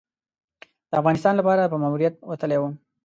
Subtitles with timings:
[0.89, 2.73] د افغانستان لپاره په ماموریت وتلی وم.